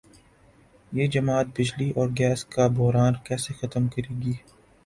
[0.91, 4.33] یہ جماعت بجلی اور گیس کا بحران کیسے ختم کرے گی؟